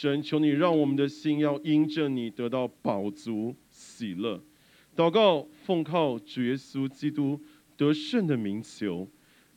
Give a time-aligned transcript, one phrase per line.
[0.00, 4.42] 神，求你让我们的心要因着你得到饱足喜乐。
[4.96, 7.38] 祷告，奉靠主耶稣基督
[7.76, 9.06] 得胜的名求，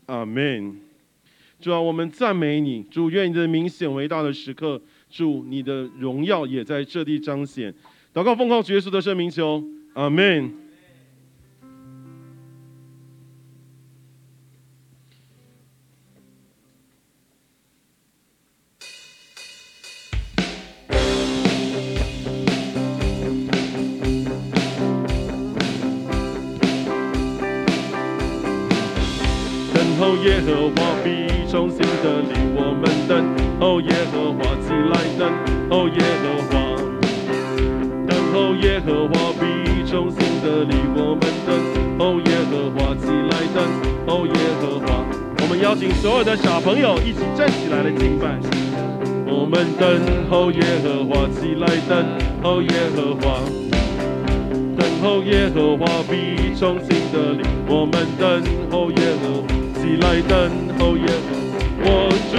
[0.08, 0.78] 阿门。
[1.62, 7.74] 主啊，我们赞美你，主愿你的名显为大的时刻，主你的荣耀也在这地彰显。
[8.14, 10.63] 祷告，奉靠主耶稣得胜名求，阿门。
[38.58, 41.54] 耶和华必重新的领我们等
[41.98, 43.64] 候耶和华起来等
[44.08, 45.06] 候耶和华。
[45.42, 48.40] 我们邀请所有的小朋友一起站起来的敬拜。
[49.26, 52.06] 我们等候耶和华起来等
[52.42, 53.42] 候耶和华，
[54.78, 59.48] 等候耶和华必重新的领我们等候耶和华。
[59.84, 62.36] 起来等候耶和华我主，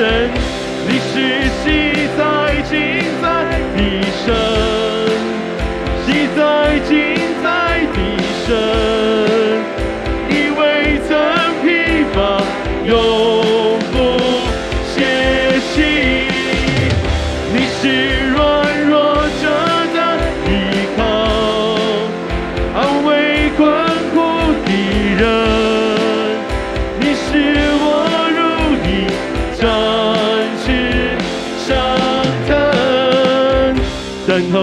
[0.00, 0.30] 神，
[0.88, 2.39] 你是西藏。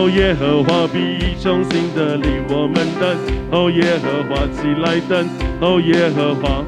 [0.10, 3.18] 耶和华必重新的领我们等
[3.52, 5.28] 候耶和华起来等
[5.60, 6.64] 候耶和华，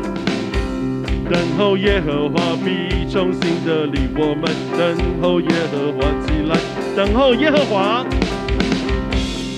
[1.29, 4.43] 等候耶和华必重新的领我们
[4.77, 6.57] 等候耶和华起来
[6.95, 8.05] 等候耶和华，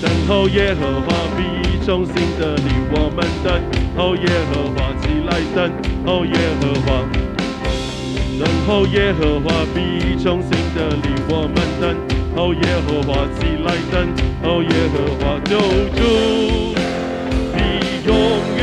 [0.02, 3.62] 等候耶和华必重新的领我们等
[3.98, 5.72] 候耶和华起来等
[6.06, 7.04] 候耶和华，
[8.40, 12.21] 等候耶和华必重新的领我们等。
[12.34, 13.94] 哦，耶和华起来等，
[14.44, 15.52] 哦，耶和华救
[15.96, 16.00] 主，
[17.54, 17.60] 你
[18.08, 18.10] 永
[18.58, 18.62] 远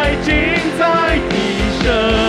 [0.00, 0.32] 爱，精
[0.78, 2.19] 彩一生。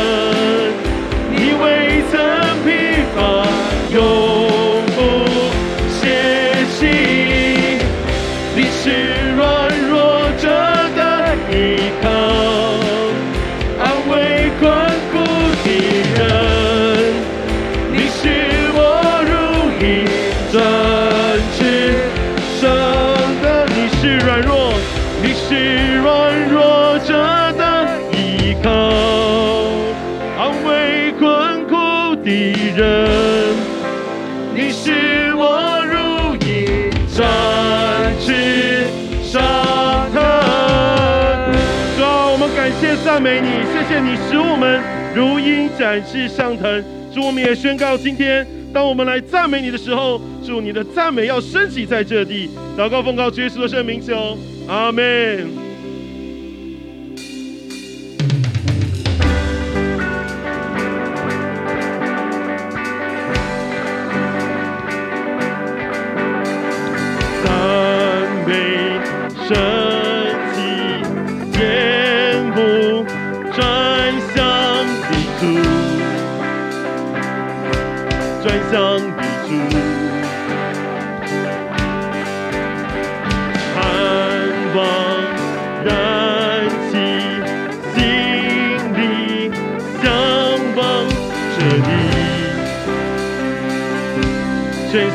[43.11, 44.81] 赞美你，谢谢你使我们
[45.13, 46.81] 如鹰展翅上腾。
[47.13, 52.49] 主，我们也宣告，今天当我们来赞美你的时候，祝你的赞美要升起在这地。
[52.77, 55.60] 祷告奉告，耶稣的圣名求，阿门。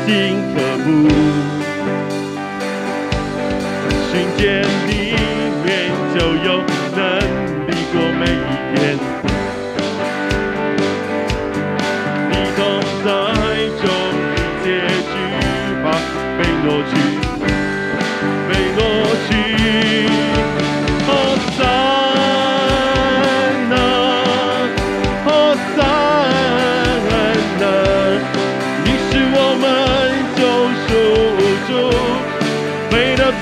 [0.07, 0.46] 心。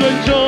[0.07, 0.44] en yo.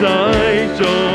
[0.00, 1.07] 在这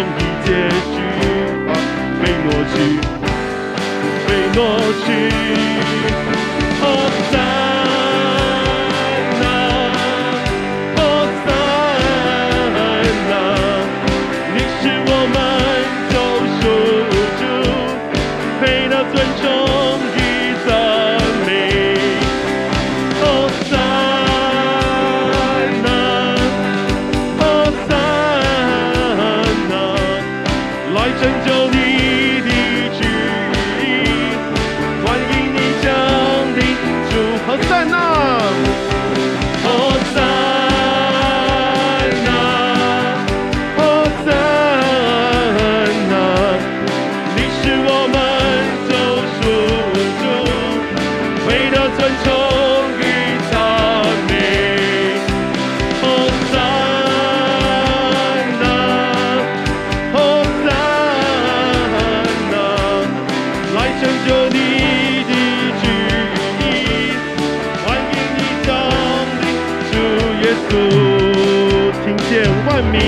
[72.73, 72.99] 冠名，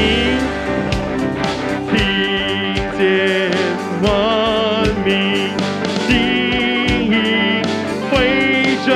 [1.89, 1.95] 听
[2.99, 3.49] 见
[4.03, 4.05] 万
[5.03, 5.49] 民
[6.05, 6.07] 心
[7.09, 7.13] 意
[8.11, 8.13] 回
[8.85, 8.87] 转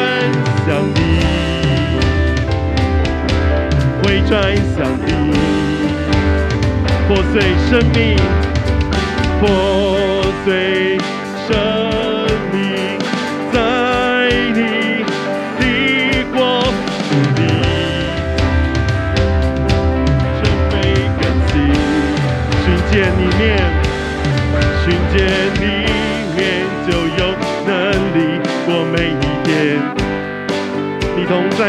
[0.67, 0.97] 向你，
[4.03, 4.31] 回转
[4.77, 5.09] 向你，
[7.07, 8.15] 破碎生命，
[9.41, 9.98] 破。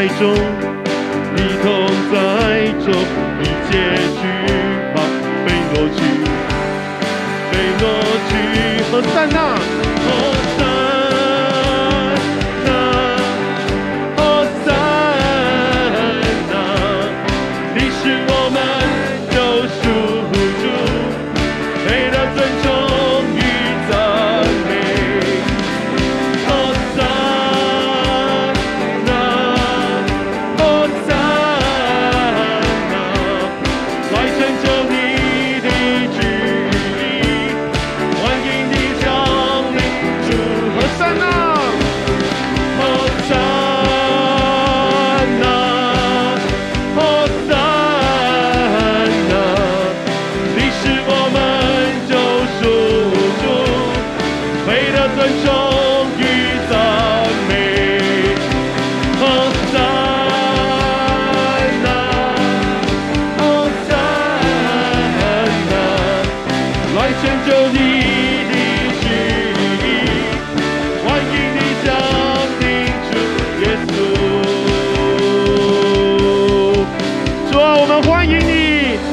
[0.01, 0.33] 在中，
[1.35, 2.17] 你同在
[2.83, 2.91] 中，
[3.39, 3.71] 一切
[4.17, 4.21] 局
[4.95, 4.97] 吧
[5.45, 5.99] 被挪去，
[7.51, 7.83] 被挪
[8.27, 8.31] 去，
[9.13, 9.37] 在那？
[10.57, 10.70] 在？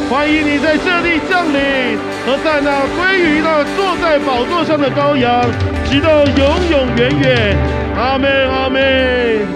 [0.08, 5.44] 欢迎你在这里降临，和在那归于那坐在宝座上的羔羊，
[5.84, 7.56] 直到永永远远。
[7.94, 9.46] 阿门，阿门。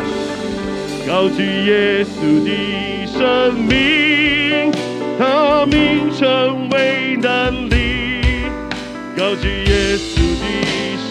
[1.08, 2.50] 高举耶稣的
[3.06, 4.70] 生命，
[5.18, 8.44] 他名称为能力。
[9.16, 10.44] 高举耶稣的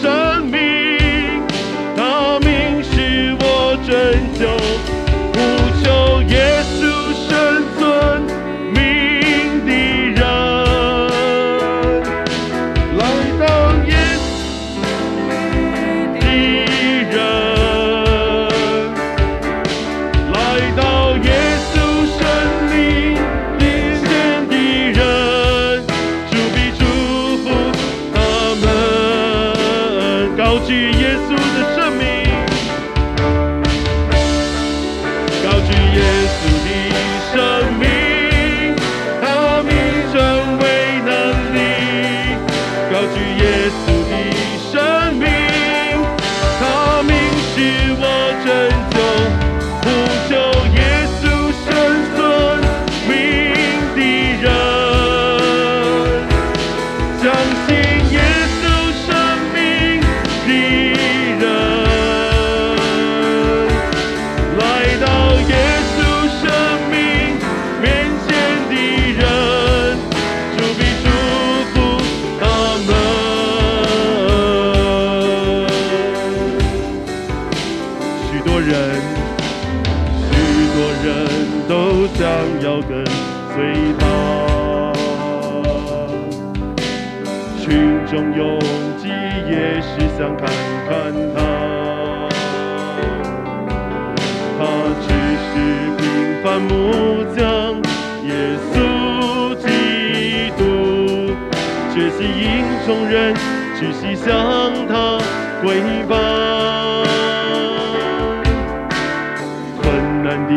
[0.00, 1.42] 生命，
[1.96, 3.92] 他名是我拯
[4.38, 4.46] 救，
[5.34, 5.36] 呼
[5.82, 6.71] 求耶稣。
[43.22, 43.91] Yes.
[104.24, 104.30] 向
[104.86, 105.18] 他
[105.62, 106.14] 跪拜。
[109.80, 109.82] 困
[110.22, 110.50] 难的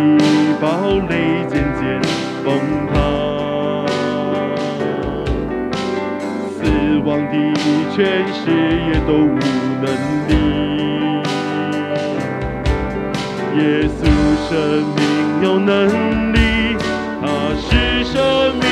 [0.62, 0.66] 堡
[1.10, 1.12] 垒
[1.50, 1.82] 渐渐
[2.44, 2.48] 崩
[2.88, 2.94] 塌，
[6.52, 6.58] 死
[7.04, 7.34] 亡的
[7.96, 7.98] 权
[8.34, 8.44] 势
[8.88, 9.36] 也都无
[9.82, 9.86] 能
[10.28, 10.32] 力。
[13.58, 14.00] 耶稣
[14.48, 14.52] 生
[14.96, 15.00] 命
[15.42, 15.72] 有能
[16.34, 16.38] 力，
[17.20, 17.24] 他
[17.58, 17.70] 是
[18.04, 18.14] 生
[18.58, 18.65] 命。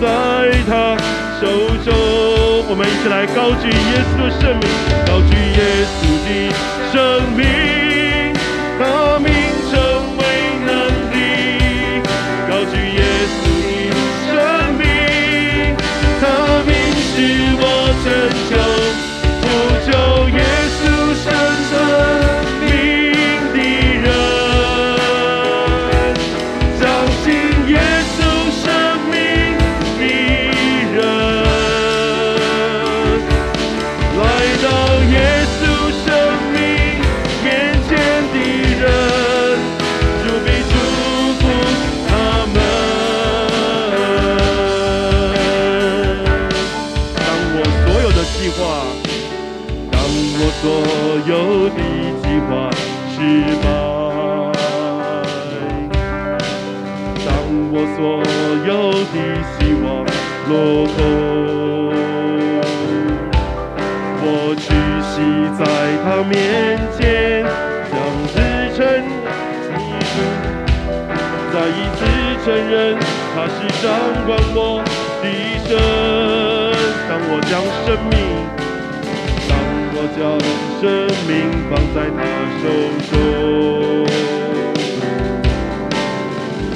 [0.00, 0.06] 在
[0.64, 0.96] 他
[1.40, 1.46] 手
[1.84, 1.92] 中
[2.68, 4.68] 我们一起来高举耶稣的生命
[5.06, 5.60] 高举耶
[5.98, 6.28] 稣的
[6.92, 7.77] 生命
[77.50, 78.12] 将生命，
[79.48, 79.50] 当
[79.94, 80.20] 我将
[80.78, 80.84] 生
[81.26, 81.32] 命
[81.70, 82.20] 放在他
[82.60, 82.62] 手
[83.08, 83.12] 中，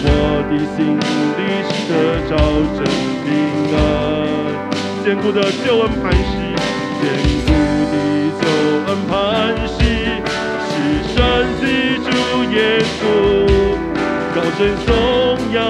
[0.02, 0.06] 我
[0.48, 1.92] 的心里是得
[2.26, 2.32] 着
[2.72, 2.80] 真
[3.22, 3.28] 平
[3.76, 3.76] 安，
[5.04, 6.32] 坚固的救恩磐石，
[7.02, 7.04] 坚
[7.44, 7.46] 固
[7.92, 7.94] 的
[8.40, 8.42] 救
[8.86, 9.12] 恩磐
[9.68, 9.78] 石，
[10.70, 10.72] 是
[11.12, 11.14] 上
[11.60, 11.62] 帝
[12.00, 12.08] 主
[12.50, 12.56] 耶
[12.96, 13.00] 稣，
[14.34, 14.90] 高震中
[15.52, 15.60] 央。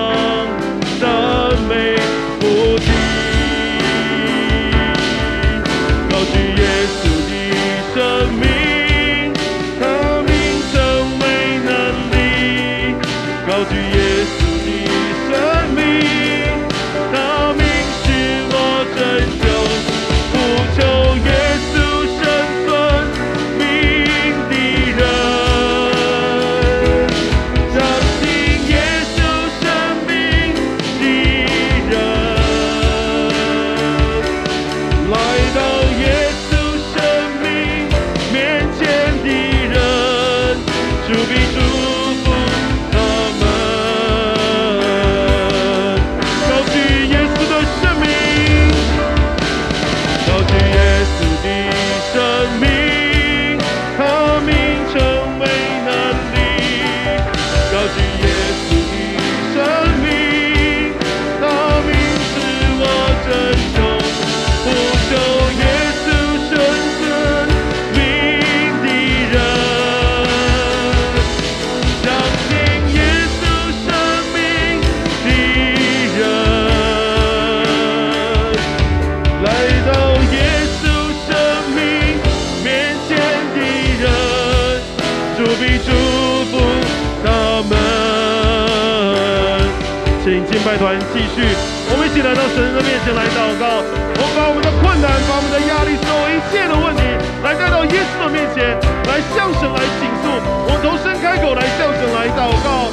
[90.72, 91.44] 请敬拜团继续，
[91.92, 93.84] 我们一起来到神的面前来祷告。
[93.84, 97.04] 我们把我们的困难、把我们的压力、所有一切的问题，
[97.44, 98.72] 来带到耶稣的面前，
[99.04, 100.32] 来向神来倾诉。
[100.64, 102.88] 我们同声开口来向神来祷告。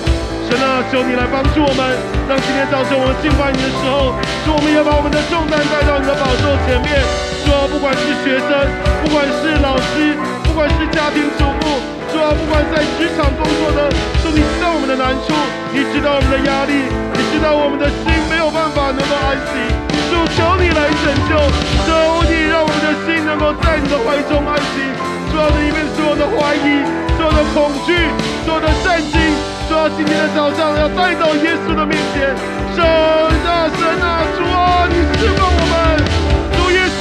[0.50, 1.80] 神啊，求你来帮助我们，
[2.28, 4.12] 让今天早晨我们敬拜你的时候，
[4.44, 7.00] 说我们要把我们的重担带到你的宝座前面。
[7.48, 8.52] 说不管是学生，
[9.06, 11.80] 不管是老师，不管是家庭主妇，
[12.12, 13.88] 说不管在职场工作的，
[14.20, 15.32] 说你知道我们的难处，
[15.72, 16.74] 你知道我们的压力，
[17.42, 19.52] 让我们的心没有办法能够安息。
[20.12, 21.38] 主求你来拯救，
[21.86, 24.84] 求你让我们的心能够在你的怀中安息。
[25.32, 26.84] 所有的一面所有的怀疑，
[27.16, 27.96] 所有的恐惧，
[28.44, 29.22] 所有的震惊，
[29.70, 32.36] 所有今天的早上要带到耶稣的面前。
[32.76, 35.74] 神啊，神啊，主啊，你释放我们。
[36.58, 37.00] 主耶稣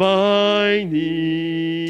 [0.00, 1.89] 拜你。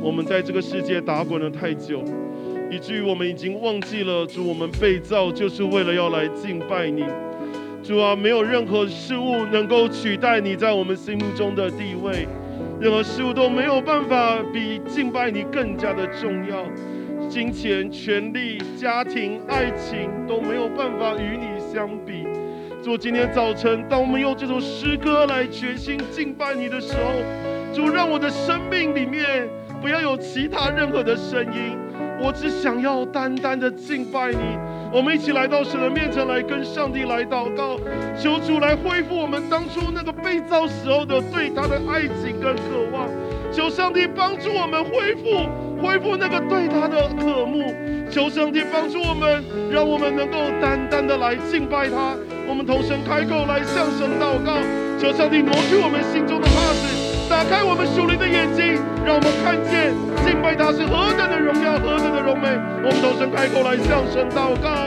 [0.00, 2.02] 我们在这个世界打滚了太久，
[2.70, 7.04] 以至于我们已经忘记了主，我们被造就是为了要来敬拜你。
[7.82, 12.26] 主啊，没有任何事物能够取代你在我们心目中的地位，
[12.80, 16.64] 任何事物都没有办法比敬拜你更加的重要。
[17.28, 22.24] 金钱、权力、家庭、爱情都没有办法与你相比。
[22.84, 29.48] 主，今天早晨，当我们用这首诗歌来全心敬拜你的时候，主，让我的生命里面。
[29.82, 31.76] 不要有其他任何的声音，
[32.22, 34.56] 我只想要单单的敬拜你。
[34.92, 37.76] 我们一起来到神的面前来跟上帝来祷告，
[38.16, 43.08] 求主来恢复我们当初那个被造时候的对他的爱情跟渴望。
[43.50, 45.48] 求上帝帮助我们恢复，
[45.84, 47.74] 恢复那个对他的渴慕。
[48.08, 52.14] 求上帝帮助我们，让我们能够单单的来敬拜他。
[52.46, 54.54] 我们同神开口来向神祷告，
[54.96, 56.51] 求上帝挪去我们心中的。
[57.42, 59.90] 打开我们属灵的眼睛，让我们看见
[60.22, 62.46] 敬拜他是何等的荣耀，何等的荣美。
[62.78, 64.86] 我们同声开口来向神祷告，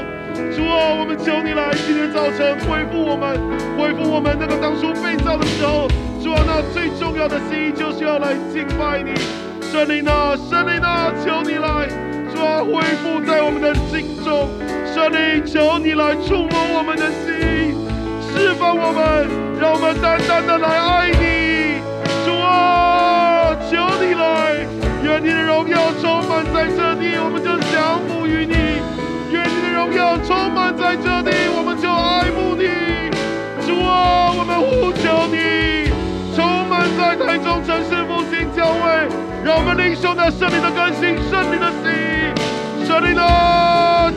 [0.56, 3.36] 主啊，我们求你来今天早晨恢复我们，
[3.76, 5.92] 恢复我们那个当初被造的时候，
[6.24, 9.12] 主啊，那最重要的心意就是要来敬拜你。
[9.60, 11.92] 圣灵啊，圣灵啊，求你来，
[12.32, 14.48] 主啊，恢复在我们的心中。
[14.96, 17.76] 圣灵，求你来触摸我们的心，
[18.32, 19.28] 释放我们，
[19.60, 21.25] 让我们单单的来爱你。
[26.66, 28.82] 在这地，我们就降服于你；
[29.30, 32.66] 愿你的荣耀充满在这地，我们就爱慕你。
[33.68, 35.94] 主啊，我们呼求你，
[36.36, 39.08] 充满在台中城市复兴教会，
[39.44, 44.10] 让我们领受那圣灵的更新、圣灵的喜、圣灵啊！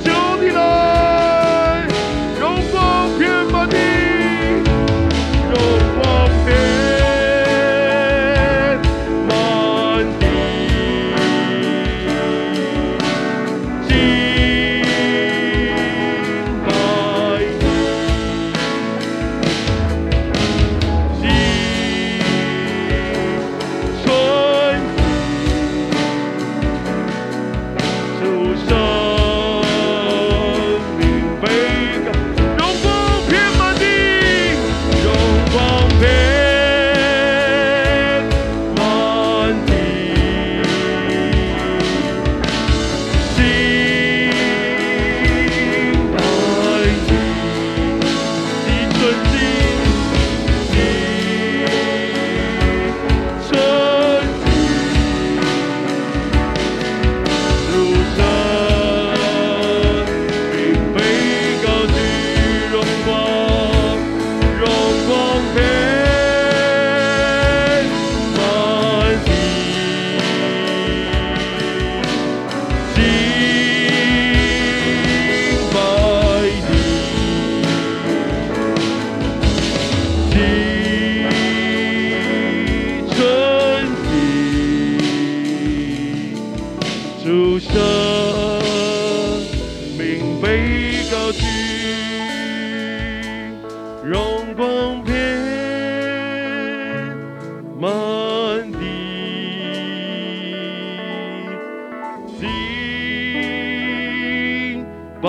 [105.20, 105.28] 拜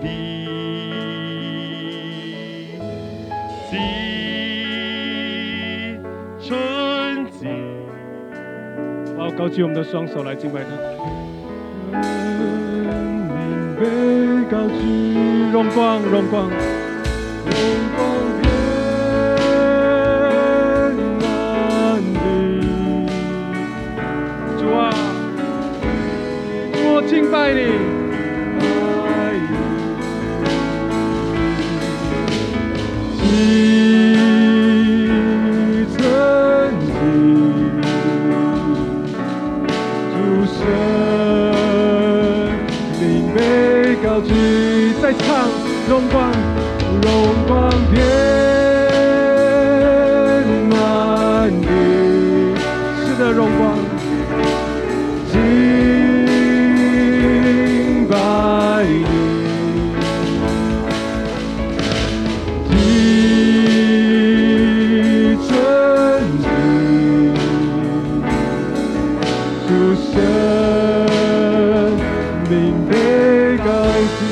[0.00, 0.06] 你，
[3.70, 3.72] 敬
[6.40, 7.42] 纯净。
[9.18, 10.70] 好，高举我们的双手来敬拜他。
[11.92, 13.84] 明被
[14.50, 16.48] 高举，荣光，荣光。
[17.44, 17.52] 荣
[17.94, 18.00] 光
[18.40, 18.48] 遍
[21.20, 21.22] 满
[22.14, 22.18] 地。
[24.58, 24.80] 主啊，
[26.72, 27.93] 我敬拜你。
[73.58, 73.70] 高
[74.18, 74.24] 举。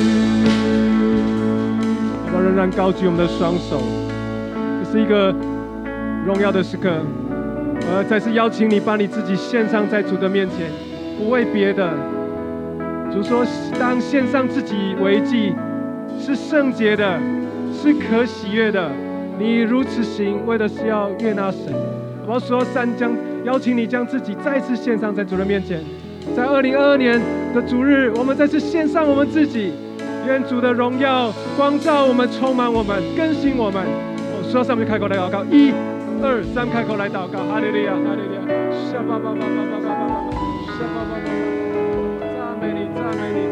[2.35, 3.81] 我仍然高举我们的双手，
[4.83, 5.35] 这是一个
[6.27, 6.91] 荣耀的时刻。
[7.89, 10.71] 我要再次邀请你，把你自己献上在主的面前，
[11.19, 11.93] 不为别的。
[13.13, 13.45] 主说，
[13.79, 15.53] 当献上自己为祭，
[16.19, 17.19] 是圣洁的，
[17.83, 18.88] 是可喜悦的。
[19.40, 21.75] 你如此行，为的是要悦纳神。
[22.29, 23.11] 我说三将
[23.45, 25.81] 邀请你将自己再次献上在主的面前，
[26.37, 27.21] 在二零二二年
[27.53, 29.73] 的主日，我们再次献上我们自己，
[30.29, 33.83] 愿主的荣耀光照我们，充满我们，更新我们。
[33.85, 35.73] 我说上面开口来祷告，一、
[36.23, 38.40] 二、三，开口来祷告，哈利路亚，哈利路亚，
[38.87, 40.31] 沙巴巴巴巴巴巴巴巴，
[40.79, 41.27] 沙巴巴巴巴，
[42.31, 43.52] 赞美你，赞美你，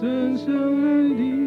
[0.00, 1.39] 深深爱你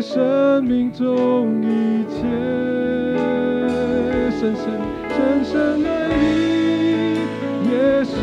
[0.00, 2.22] 生命中一切。
[4.38, 4.64] 深深
[5.08, 6.24] 深深爱你，
[7.70, 8.14] 耶稣，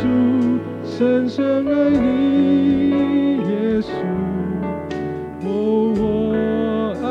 [0.86, 3.90] 深深爱你，耶稣。
[5.44, 5.48] 哦，
[5.98, 6.02] 我
[7.04, 7.06] 爱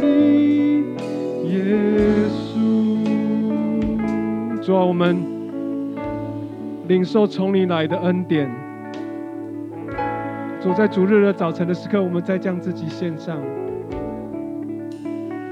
[0.00, 0.04] 你，
[1.48, 1.54] 耶
[2.28, 2.44] 稣。
[4.60, 5.16] 主啊，我们
[6.86, 8.61] 领受从你来的恩典。
[10.62, 13.36] 主在主日的早晨的时刻，我们再将自己献上。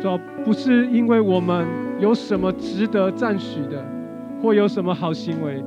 [0.01, 0.09] 主，
[0.45, 1.67] 不是因为我们
[1.99, 3.85] 有什么值得赞许的，
[4.41, 5.65] 或有什么好行为，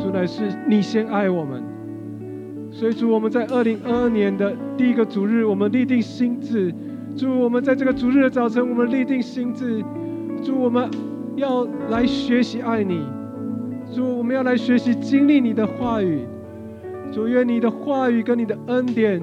[0.00, 1.62] 主乃是你先爱我们。
[2.72, 6.74] 所以主，我们在二零二二年的第一个主日，我们立定心志。
[7.16, 9.80] 主，我们在这个主日的早晨，我们立定心志。
[10.42, 10.90] 主，我们
[11.36, 13.06] 要来学习爱你。
[13.94, 16.26] 主，我们要来学习经历你的话语。
[17.12, 19.20] 主，愿你的话语跟你的恩典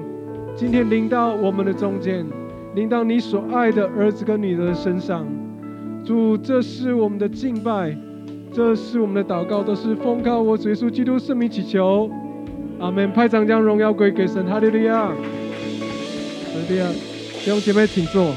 [0.56, 2.26] 今天临到我们的中间，
[2.74, 5.26] 临到你所爱的儿子跟女儿的身上。
[6.04, 7.96] 主，这是我们的敬拜，
[8.52, 12.10] 这是我们的祷告，都是奉靠我主耶稣基督圣名祈求。
[12.80, 13.12] 阿门。
[13.12, 15.14] 派长将荣耀归给神，哈利路亚，哈
[16.68, 16.88] 利路亚。
[17.44, 18.32] 弟兄姐妹，请坐。